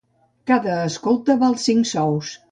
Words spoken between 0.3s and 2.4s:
Cada escolta val cinc sous.